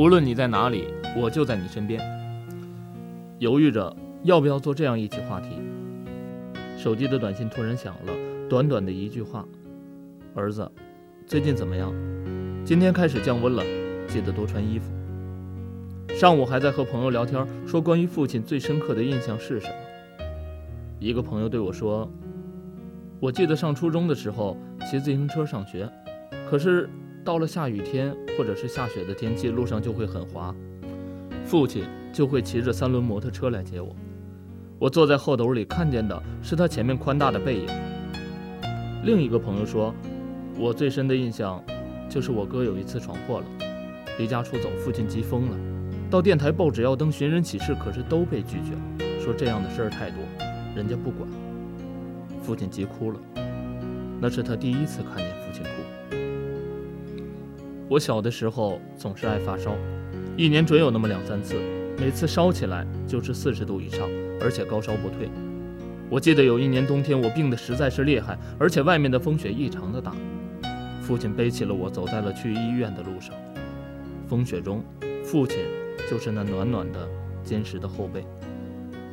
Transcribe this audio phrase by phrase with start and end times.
[0.00, 2.00] 无论你在哪里，我就在你身边。
[3.38, 5.48] 犹豫着要不要做这样一起话题，
[6.78, 8.14] 手机的短信突然响了，
[8.48, 9.46] 短短的一句话
[10.34, 10.66] ：“儿子，
[11.26, 11.92] 最近怎么样？
[12.64, 13.62] 今天开始降温了，
[14.08, 14.90] 记得多穿衣服。”
[16.16, 20.24] 上午还在和朋友聊天，说关于父亲最深刻的印象是什么？
[20.98, 22.10] 一个朋友对我说
[23.20, 24.56] ：“我记得上初中的时候
[24.90, 25.86] 骑自行车上学，
[26.48, 26.88] 可是……”
[27.24, 30.54] 到了下雨天或者是下雪的天气，路上就会很滑，
[31.44, 33.94] 父亲就会骑着三轮摩托车来接我。
[34.78, 37.66] 我坐在后斗里，看见的是他前面宽大的背影。
[39.04, 39.94] 另一个朋友说，
[40.58, 41.62] 我最深的印象
[42.08, 43.46] 就是我哥有一次闯祸了，
[44.18, 45.56] 离家出走，父亲急疯了，
[46.10, 50.18] 到电台报纸要登寻人启事，可是都被拒绝了，说这样的事儿太多，
[50.74, 51.28] 人家不管。
[52.42, 53.20] 父亲急哭了，
[54.20, 55.29] 那是他第一次看见。
[57.90, 59.74] 我小的时候总是爱发烧，
[60.36, 61.56] 一年准有那么两三次，
[61.98, 64.08] 每次烧起来就是四十度以上，
[64.40, 65.28] 而且高烧不退。
[66.08, 70.14] 我记得有一年冬天，我病得实在是厉害，而且外面的风雪异常的大。
[71.02, 73.34] 父亲背起了我，走在了去医院的路上。
[74.28, 74.84] 风雪中，
[75.24, 75.58] 父亲
[76.08, 77.08] 就是那暖暖的、
[77.42, 78.24] 坚实的后背。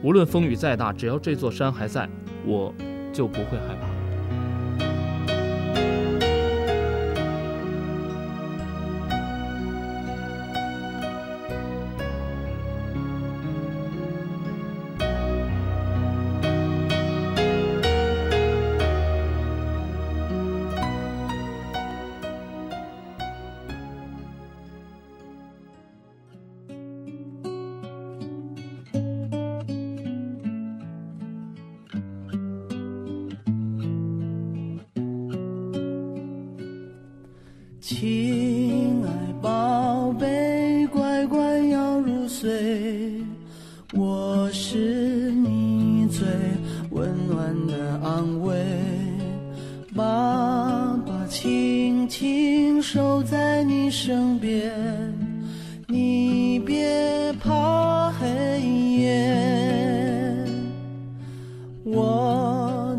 [0.03, 2.07] 无论风雨再大，只要这座山还在，
[2.45, 2.71] 我
[3.11, 3.86] 就不会害怕。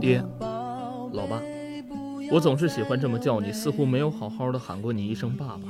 [0.01, 0.23] 爹，
[1.13, 1.41] 老爸。
[2.31, 5.63] 我总是喜欢这么叫你，似乎没有好好的喊过你一声爸爸，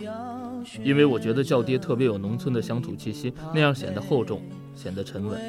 [0.83, 4.43] 因为我觉得叫爹特别有农村的乡土气息，那样显得厚重，
[4.75, 5.41] 显得沉稳。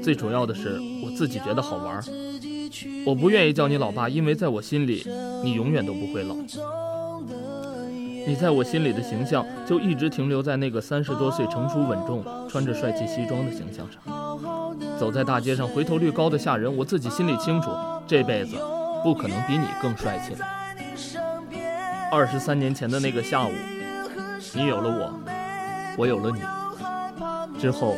[0.00, 2.00] 最主要的是，我自己觉得好玩。
[3.04, 5.04] 我不愿意叫你老爸，因为在我心里，
[5.42, 6.36] 你永远都不会老。
[8.26, 14.00] 你在我心里的形象就一直停留在那个三十多岁、成熟稳重、穿着帅气西装的形象上。
[14.98, 17.70] 走在大街上，回头率高的吓人，我自己心里清楚，
[18.08, 18.56] 这辈子。
[19.04, 20.44] 不可能比你更帅气了。
[22.10, 23.52] 二十三年前的那个下午，
[24.54, 25.12] 你有了我，
[25.96, 26.40] 我有了你。
[27.60, 27.94] 之后，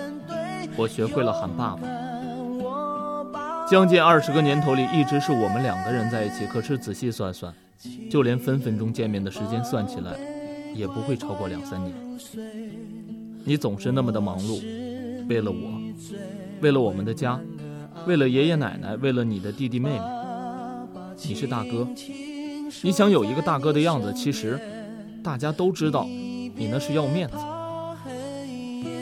[0.77, 1.81] 我学会了喊爸爸。
[3.67, 6.47] 将近二十个年头里，一直是我们两个人在一起。
[6.47, 7.51] 可是仔细算算，
[8.11, 10.19] 就连分分钟见面的时间算起来，
[10.75, 11.95] 也不会超过两三年。
[13.43, 14.61] 你总是那么的忙碌，
[15.31, 15.81] 为了我，
[16.61, 17.41] 为了我们的家，
[18.07, 20.01] 为了爷爷奶奶，为了你的弟弟妹妹。
[21.29, 21.87] 你是大哥，
[22.83, 24.59] 你想有一个大哥的样子，其实
[25.23, 27.37] 大家都知道，你那是要面子。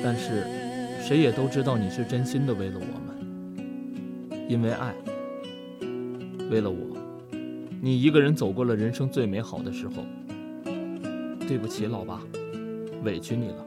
[0.02, 0.44] 但是
[1.00, 4.92] 谁也都知道你是真心的为了我们，因为爱，
[6.50, 6.96] 为了我，
[7.80, 9.94] 你一个人走过了人生最美好的时候。
[11.46, 12.20] 对不起，老爸，
[13.04, 13.64] 委屈你了。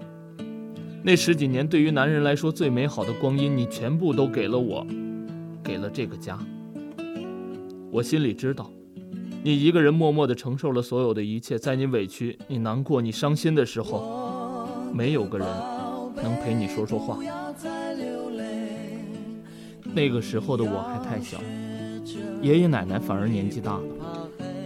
[1.04, 4.86] 那十几年对于男人来说最美好的光阴，你全部都给了我，
[5.64, 6.38] 给了这个家。
[7.92, 8.72] 我心里知道，
[9.44, 15.48] 你一个人默默地承受了所有的一切，在你委屈、你难过、你伤心的时候，没有个人
[16.16, 17.20] 能陪你说说话。
[19.94, 21.38] 那个时候的我还太小，
[22.42, 23.84] 爷爷奶奶反而年纪大了，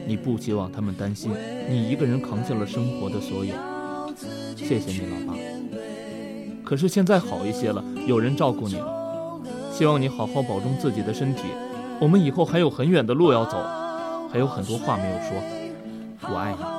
[0.07, 1.31] 你不希望他们担心，
[1.67, 3.55] 你一个人扛下了生活的所有。
[4.55, 5.35] 谢谢你，老爸。
[6.63, 9.04] 可是现在好一些了，有人照顾你了，
[9.75, 11.43] 希望你好好保重自己的身体。
[11.99, 13.57] 我们以后还有很远的路要走，
[14.31, 16.31] 还有很多话没有说。
[16.31, 16.74] 我爱你。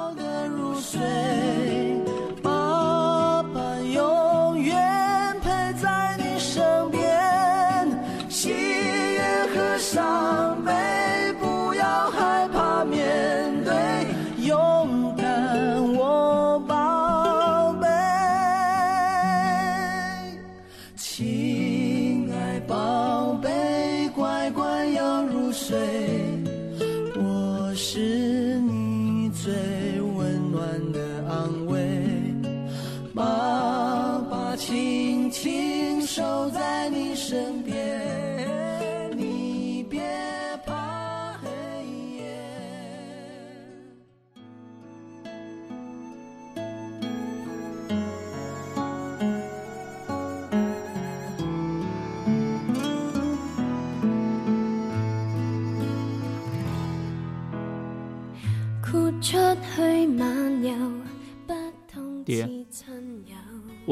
[37.36, 37.85] 身边，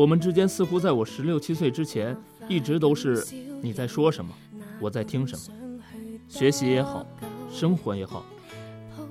[0.04, 2.14] 我们之间似乎在我十六七岁之前，
[2.46, 3.24] 一直都是
[3.62, 4.34] 你在说什么，
[4.78, 5.80] 我在听什么。
[6.28, 7.06] 学习也好，
[7.50, 8.22] 生活也好，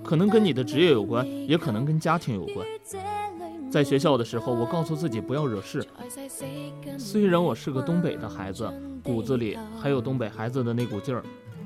[0.04, 2.68] 可能跟你的职业有关，也可能跟家庭有关。
[3.72, 5.84] 在学校的时候，我告诉自己不要惹事。
[7.00, 8.72] 虽然我是个东北的孩子，
[9.04, 11.24] 骨子里还有东北孩子的那股劲儿，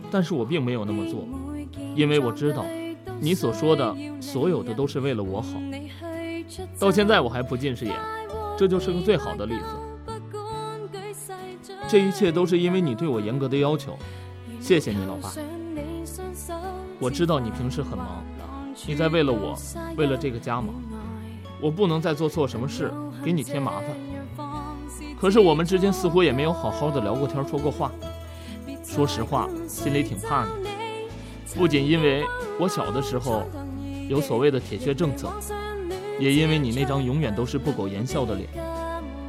[0.09, 1.27] 但是我并没有那么做，
[1.97, 2.65] 因为我知道，
[3.19, 5.59] 你所说的所有的都是为了我好。
[6.79, 7.93] 到现在我还不近视眼，
[8.57, 9.65] 这就是个最好的例子。
[11.87, 13.97] 这一切都是因为你对我严格的要求，
[14.59, 15.31] 谢谢你，老爸。
[16.99, 18.25] 我知道你平时很忙，
[18.87, 19.55] 你在为了我，
[19.95, 20.73] 为了这个家忙。
[21.61, 22.91] 我不能再做错什么事
[23.23, 23.89] 给你添麻烦。
[25.19, 27.91] 可是我们之间似乎也没有好好的聊过天、说过话。
[28.83, 30.67] 说实话，心里挺怕你。
[31.55, 32.25] 不仅因为
[32.59, 33.43] 我小的时候
[34.09, 35.31] 有所谓的铁血政策，
[36.19, 38.47] 也因为你那张永远都是不苟言笑的脸。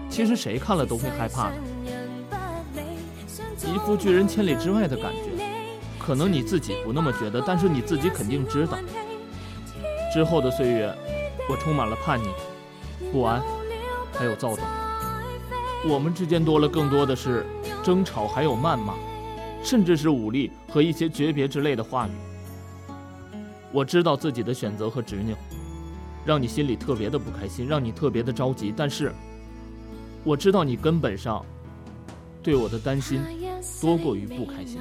[0.08, 1.56] 其实谁看了都会害怕的，
[3.66, 5.30] 一副拒人千里之外的感觉。
[5.98, 8.78] 可能你自己不那么觉得，但是你自己肯定知道。
[10.12, 10.94] 之后的岁月。
[11.50, 12.26] 我充满了叛逆、
[13.10, 13.42] 不安，
[14.12, 14.62] 还有躁动。
[15.88, 17.46] 我们之间多了更多的是
[17.82, 18.92] 争吵，还有谩骂，
[19.64, 22.10] 甚至是武力和一些诀别之类的话语。
[23.72, 25.34] 我知道自己的选择和执拗，
[26.28, 28.70] 让你心里特别的不开心，让你特别的着急。
[28.76, 29.10] 但是，
[30.22, 31.42] 我知道你根本上
[32.42, 33.22] 对我的担心
[33.80, 34.78] 多过于不开心。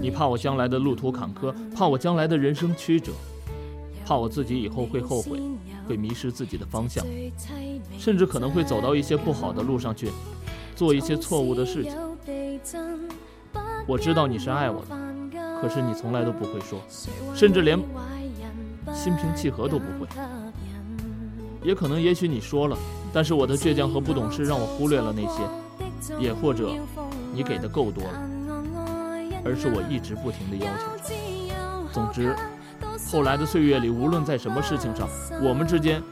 [0.00, 3.10] 你怕我将来的路途坎坷，怕我将来的人生曲折。
[4.06, 5.40] 怕我自己以后会后悔，
[5.88, 7.04] 会迷失自己的方向，
[7.98, 10.08] 甚至可能会走到一些不好的路上去，
[10.76, 11.94] 做一些错误的事情。
[13.88, 16.80] 我知道你是爱我的，可是你从来都不会说，
[17.34, 17.76] 甚至连
[18.94, 20.06] 心平气和都不会。
[21.62, 22.76] 也可能，也许你说了，
[23.12, 25.42] 但是我的倔强和不懂事让我忽略了那些，
[26.18, 26.72] 也或者
[27.32, 28.28] 你给的够多了，
[29.44, 31.14] 而是我一直不停的要求着。
[31.92, 32.34] 总之。
[33.10, 35.06] 后来的岁月里，无论在什么事情上，
[35.42, 36.02] 我们之间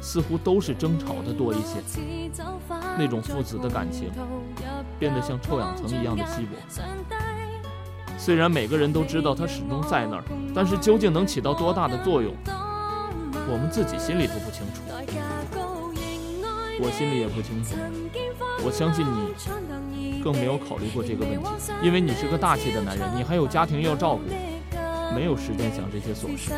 [0.00, 1.82] 似乎都是争吵的多一些。
[2.98, 4.10] 那种父子的感情
[4.98, 6.56] 变得像臭氧层一样的稀薄。
[8.18, 10.24] 虽然每个人都知道它始终在那儿，
[10.54, 12.34] 但是究竟能起到多大的作用，
[13.48, 14.82] 我们自己心里都不清楚。
[16.78, 17.74] 我心里也不清楚。
[18.64, 24.22] 我相信你更没有考虑过这个问题，因为你是个大气的男人，你还有家庭要照顾。
[25.14, 26.50] 没有时间想这些琐事。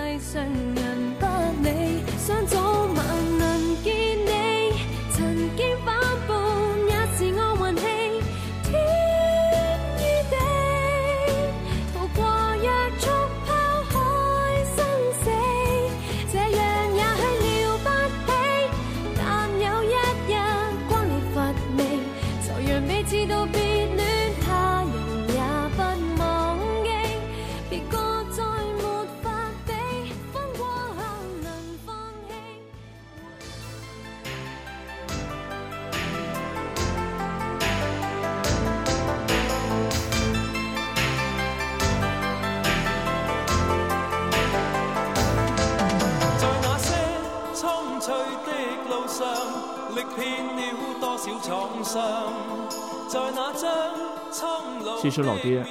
[55.01, 55.65] 其实，老爹，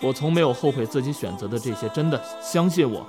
[0.00, 3.06] 我从没有后悔自己选择的这些，真的相信我。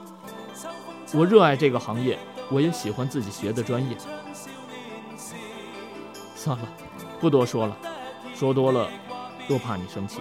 [1.13, 2.18] 我热爱这个行业，
[2.50, 3.98] 我也喜欢自己学的专业。
[6.36, 6.68] 算了，
[7.20, 7.78] 不多说了，
[8.34, 8.89] 说多了
[9.48, 10.20] 又怕你生气。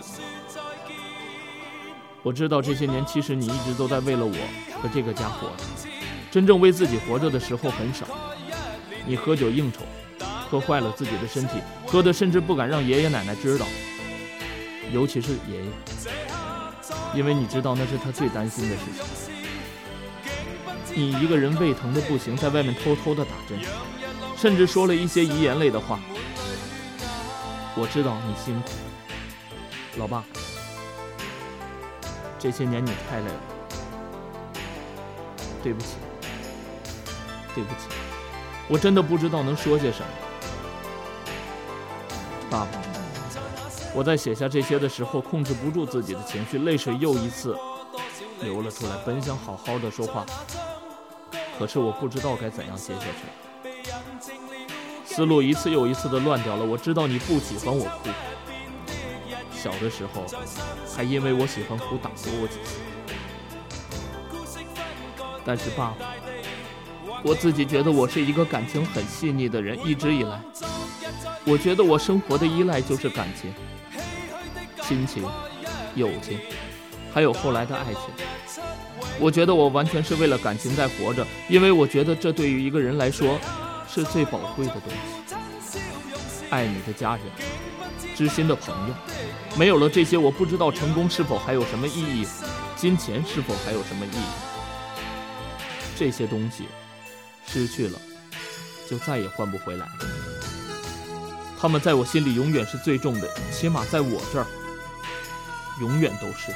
[2.22, 5.64] 我知道这些年，其实你一直都在为了我和这个家活着，
[6.30, 8.06] 真正为自己活着的时候很少。
[9.06, 9.80] 你喝酒应酬。
[10.50, 13.66] 喝坏了自己的身体，喝的甚至不敢让爷爷奶奶知道，
[14.90, 15.70] 尤其是爷爷，
[17.14, 19.34] 因为你知道那是他最担心的事情。
[20.94, 23.60] 你一个人胃疼的不行，在外面偷偷的打针，
[24.38, 26.00] 甚至说了一些遗言类的话。
[27.76, 28.70] 我知道你辛苦，
[29.98, 30.24] 老爸，
[32.38, 33.40] 这些年你太累了，
[35.62, 35.88] 对不起，
[37.58, 37.88] 对不起，
[38.68, 40.06] 我真的不知道能说些什么。
[42.48, 42.68] 爸爸，
[43.92, 47.58] 我在写下这些的时候，控制不住自己的情绪，泪水又一次
[48.42, 48.92] 流了出来。
[49.04, 50.24] 本想好好的说话，
[51.58, 53.82] 可是我不知道该怎样接下去，
[55.04, 56.64] 思路一次又一次的乱掉了。
[56.64, 58.08] 我知道你不喜欢我哭，
[59.52, 60.24] 小的时候
[60.94, 62.78] 还因为我喜欢哭打过我几次。
[65.44, 66.06] 但是爸爸，
[67.24, 70.40] 我自己觉得我是一个感情很细腻的人，一直以来，
[71.44, 73.52] 我觉得我生活的依赖就是感情。
[74.82, 75.22] 亲情、
[75.94, 76.38] 友情，
[77.12, 78.62] 还有后来的爱情，
[79.18, 83.38] 我觉得我完全是为了感情在活着，因为我觉得这对于一个人来说
[83.86, 85.34] 是最宝贵的东西。
[86.50, 87.24] 爱你的家人，
[88.16, 88.94] 知心的朋友，
[89.58, 92.26] 没有了这些，我不知道成功是否还有什么意义，
[92.74, 94.48] 金钱是否还有什么意义。
[95.94, 96.64] 这些东西
[97.50, 97.98] 失去了，
[98.88, 99.92] 就再也换不回来了。
[101.58, 104.46] 他们在我心里永远是最重的，起码在我这儿。
[105.80, 106.52] 永远都是。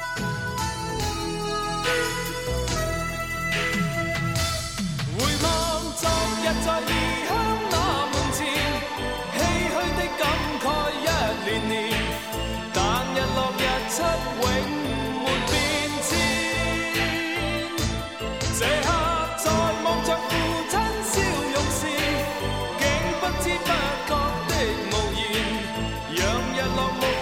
[26.63, 27.12] yellow moon.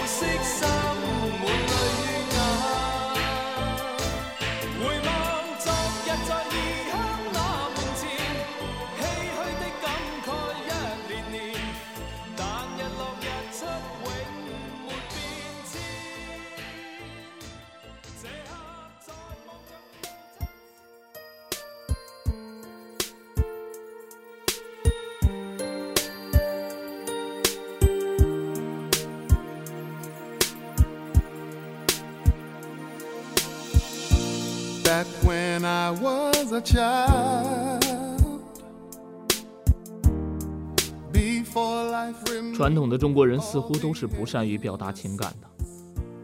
[42.55, 45.47] 传统的中国人似乎都是不善于表达情感的，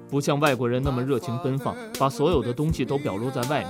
[0.10, 3.70] 不像外国人那么热情奔放，把所有的东西都表露在外面。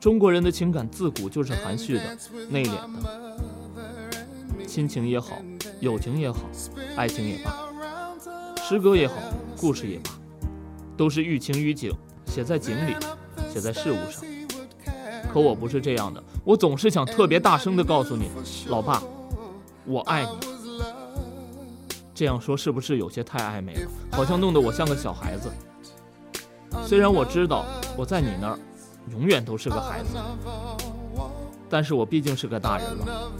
[0.00, 2.18] 中国人的情感自古就是含蓄的、
[2.50, 5.38] 内敛的，亲情也好，
[5.80, 6.40] 友情也好，
[6.96, 7.56] 爱情也罢，
[8.62, 9.14] 诗歌也好，
[9.56, 10.10] 故事也罢，
[10.96, 11.90] 都是寓情于景，
[12.26, 12.94] 写在景里，
[13.52, 14.33] 写在事物上。
[15.34, 18.30] 可我不是这样的，我总是想特别大声地告诉你，
[18.68, 19.02] 老爸，
[19.84, 20.30] 我爱你。
[22.14, 23.90] 这样说是不是有些太暧昧了？
[24.12, 25.50] 好像弄得我像个小孩子。
[26.86, 27.64] 虽然我知道
[27.96, 28.58] 我在你那儿
[29.10, 30.18] 永远都是个孩子，
[31.68, 33.32] 但是我毕竟是个大人了，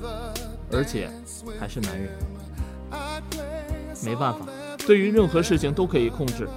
[0.73, 1.09] 而且
[1.61, 2.11] 还是男人。
[4.05, 4.41] 没办法，
[4.85, 6.49] 对于任何事情都可以控制，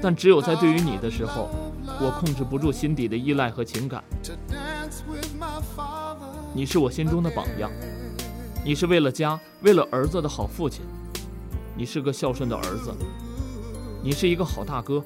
[0.00, 1.50] 但只有在对于你的时候，
[2.00, 4.02] 我控制不住心底的依赖和情感。
[6.56, 7.70] 你是我心中的榜样，
[8.64, 10.80] 你是为了家、为了儿子的好父亲，
[11.76, 12.94] 你是个孝顺的儿子，
[14.02, 15.04] 你是一个好大哥。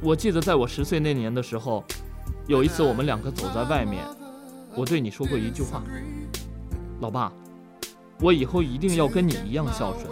[0.00, 1.82] 我记得在我十岁那年的时候，
[2.46, 4.06] 有一次我们两个走在外面，
[4.76, 5.82] 我对你说过一句话
[7.02, 7.32] ：“老爸，
[8.20, 10.06] 我以后一定要跟你一样孝顺。”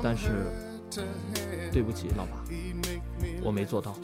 [0.00, 0.46] 但是，
[1.72, 2.44] 对不起，老爸。
[3.42, 3.96] 我没做到，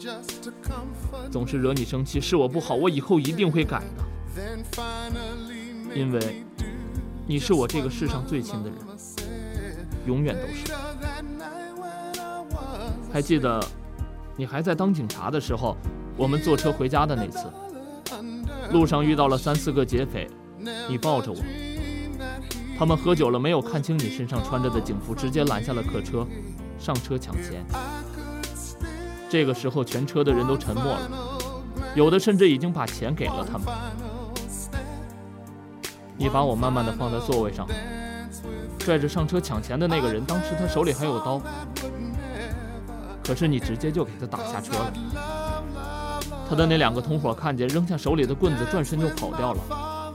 [1.31, 4.03] 总是惹你生气，是我不好，我以后一定会改的。
[5.95, 6.43] 因为
[7.25, 8.77] 你是我这个世上最亲的人，
[10.05, 10.73] 永远都是。
[13.11, 13.59] 还记得
[14.35, 15.75] 你还在当警察的时候，
[16.15, 17.51] 我们坐车回家的那次，
[18.71, 20.29] 路上遇到了三四个劫匪，
[20.87, 21.37] 你抱着我，
[22.77, 26.27] 他们喝酒了，没有看清你身上穿着的警服，直接拦下了客车，
[26.77, 27.65] 上车抢钱。
[29.29, 31.09] 这个时候，全车的人都沉默了，
[31.95, 33.67] 有的甚至已经把钱给了他们。
[36.17, 37.67] 你把我慢慢的放在座位上，
[38.79, 41.41] 拽着上车抢钱的那个人，当时他手里还有刀，
[43.23, 44.93] 可是你直接就给他打下车了。
[46.49, 50.13] 他的那两个同伙看见，扔下手里的棍子，转身就跑掉了。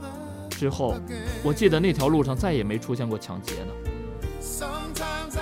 [0.49, 0.95] 之后，
[1.43, 3.67] 我记得那条路上再也没出现过抢劫的。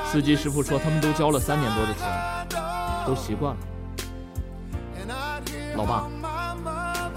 [0.05, 2.40] 司机师傅说，他们都交了三年多的钱。
[3.05, 3.59] 都习惯了，
[5.75, 6.07] 老爸，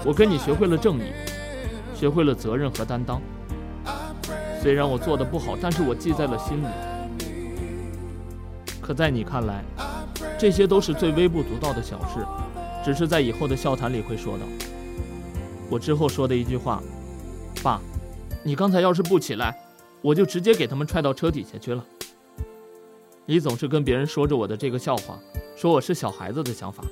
[0.05, 1.11] 我跟你学会了正义，
[1.95, 3.21] 学会了责任和担当。
[4.61, 6.67] 虽然我做的不好，但是我记在了心里。
[8.81, 9.63] 可在你看来，
[10.37, 12.25] 这些都是最微不足道的小事，
[12.83, 14.45] 只是在以后的笑谈里会说到。
[15.69, 16.81] 我之后说的一句话
[17.63, 17.79] ：“爸，
[18.43, 19.55] 你刚才要是不起来，
[20.01, 21.83] 我就直接给他们踹到车底下去了。”
[23.25, 25.17] 你总是跟别人说着我的这个笑话，
[25.55, 26.83] 说我是小孩子的想法，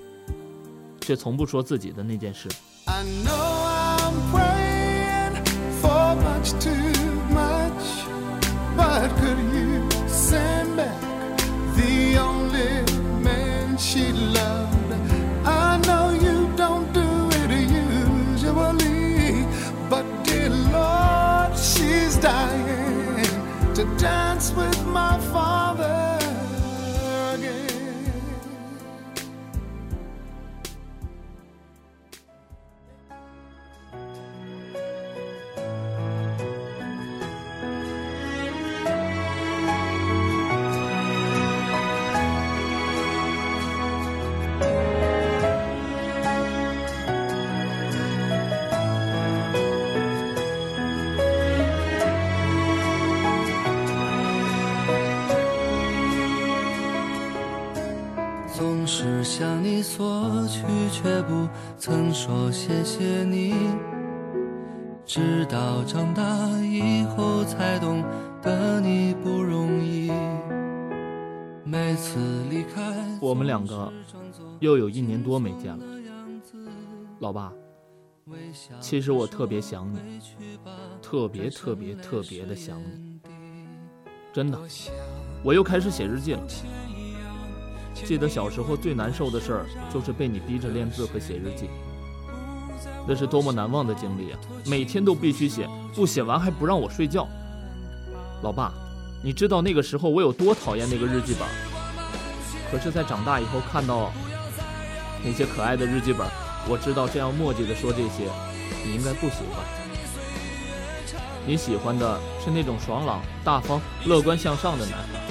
[1.01, 2.47] 却从不说自己的那件事。
[2.85, 5.43] I know I'm praying
[5.81, 6.71] for much too
[7.29, 8.05] much,
[8.77, 10.95] but could you send back
[11.75, 12.85] the only
[13.21, 14.93] man she loved?
[15.43, 17.01] I know you don't do
[17.31, 19.45] it usually,
[19.89, 23.25] but dear Lord, she's dying
[23.75, 25.52] to dance with my father
[60.13, 63.53] 向你索取，却不曾说谢谢你。
[65.05, 66.23] 直到长大
[66.61, 68.03] 以后，才懂
[68.41, 70.11] 得你不容易。
[71.65, 72.81] 每次离开，
[73.19, 73.91] 我们两个
[74.59, 75.85] 又有一年多没见了，
[77.19, 77.51] 老爸。
[78.79, 80.21] 其实我特别想你，
[81.01, 83.19] 特别特别特别的想你，
[84.31, 84.57] 真的。
[85.43, 86.41] 我又开始写日记了。
[87.93, 91.69] 记得小时候最难受的事儿，就是被你逼着练字和写日记，
[93.07, 94.39] 那是多么难忘的经历啊！
[94.65, 97.27] 每天都必须写，不写完还不让我睡觉。
[98.41, 98.73] 老爸，
[99.23, 101.47] 你知道那个时候我有多讨厌那个日记本？
[102.71, 104.11] 可是，在长大以后看到
[105.23, 106.27] 那些可爱的日记本，
[106.67, 108.27] 我知道这样墨迹的说这些，
[108.83, 109.63] 你应该不喜欢。
[111.45, 115.22] 你喜欢的是那种爽朗、大方、乐观向上的男孩。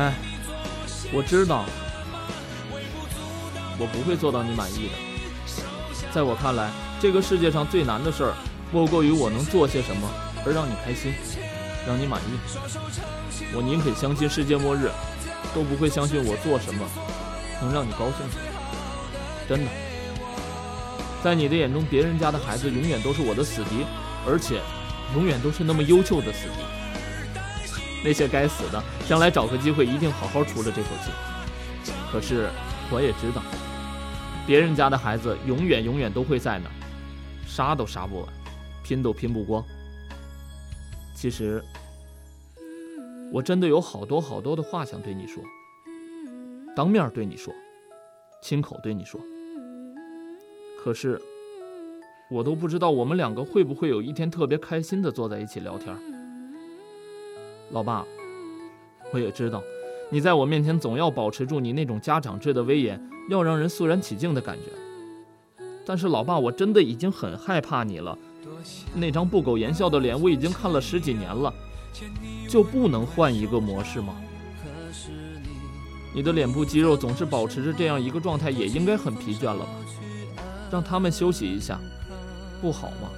[0.00, 0.14] 哎，
[1.12, 1.66] 我知道，
[3.78, 4.94] 我不会做到你满意的。
[6.10, 8.32] 在我看来，这个世界上最难的事儿，
[8.72, 10.10] 莫过于我能做些什么
[10.46, 11.12] 而让你开心，
[11.86, 12.30] 让你满意。
[13.52, 14.90] 我宁肯相信世界末日，
[15.54, 16.88] 都不会相信我做什么
[17.60, 18.26] 能让你高兴。
[19.46, 19.70] 真的，
[21.22, 23.84] 在你的眼中，别人家的孩子永远都是我的死敌，
[24.26, 24.62] 而且
[25.14, 26.79] 永远都是那么优秀的死敌。
[28.04, 31.10] 那些该死的，将来找个机会一定好好出了这口气。
[32.10, 32.48] 可是
[32.90, 33.42] 我也知道，
[34.46, 36.70] 别人家的孩子永远永远都会在那，
[37.46, 38.28] 杀都杀不完，
[38.82, 39.64] 拼都拼不光。
[41.14, 41.62] 其实，
[43.32, 45.42] 我真的有好多好多的话想对你说，
[46.74, 47.54] 当面对你说，
[48.42, 49.20] 亲口对你说。
[50.82, 51.20] 可是，
[52.30, 55.94] 我都不知道我们两个会不会有一天特别开心的坐在一起聊天。
[57.70, 58.04] 老爸，
[59.12, 59.62] 我也知道，
[60.10, 65.64] 你在我面前总要保持住你那种家长制的威严，要让人肃然起敬的感觉。
[65.86, 68.18] 但是老爸，我真的已经很害怕你了。
[68.94, 71.52] 那张不苟言笑的脸，我已经看了十几年了，
[72.48, 74.16] 就不能换一个模式吗？
[76.12, 79.68] 你的脸部肌肉总是保持着这样一个状态，也应该很疲倦了吧？
[80.72, 81.78] 让他们休息一下，
[82.60, 83.08] 不好吗？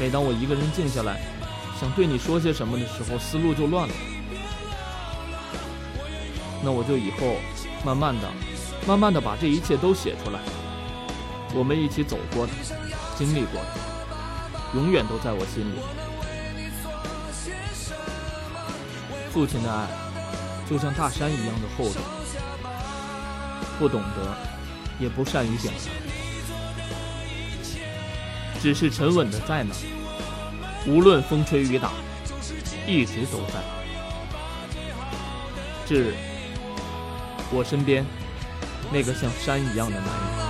[0.00, 1.20] 每当我一个人静下来，
[1.80, 3.94] 想对你说些什么的时候，思路就乱了。
[6.62, 7.36] 那我就以后
[7.84, 8.28] 慢慢的、
[8.86, 10.40] 慢慢的把这一切都写出来。
[11.54, 12.52] 我们一起走过的、
[13.16, 13.68] 经历过的，
[14.74, 15.78] 永远都在我心里。
[19.30, 19.86] 父亲的爱
[20.68, 22.02] 就像大山一样的厚重，
[23.78, 24.36] 不懂得，
[24.98, 25.78] 也不善于表达，
[28.60, 29.97] 只是沉稳的在那儿。
[30.86, 31.90] 无论风吹雨打，
[32.86, 33.62] 一直都在。
[35.86, 36.14] 致
[37.50, 38.04] 我身边
[38.92, 40.47] 那个像山一样的男人。